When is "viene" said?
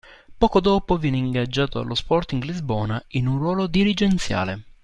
0.97-1.17